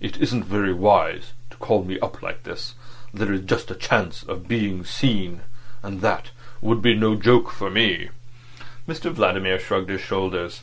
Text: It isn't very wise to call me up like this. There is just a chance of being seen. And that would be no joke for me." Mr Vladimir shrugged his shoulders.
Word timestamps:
It 0.00 0.16
isn't 0.20 0.46
very 0.46 0.72
wise 0.74 1.30
to 1.50 1.56
call 1.58 1.84
me 1.84 1.96
up 2.00 2.22
like 2.24 2.42
this. 2.42 2.74
There 3.14 3.32
is 3.32 3.42
just 3.42 3.70
a 3.70 3.76
chance 3.76 4.24
of 4.24 4.48
being 4.48 4.84
seen. 4.84 5.42
And 5.80 6.00
that 6.00 6.30
would 6.60 6.82
be 6.82 6.94
no 6.96 7.14
joke 7.14 7.52
for 7.52 7.70
me." 7.70 8.08
Mr 8.88 9.12
Vladimir 9.12 9.60
shrugged 9.60 9.88
his 9.90 10.00
shoulders. 10.00 10.62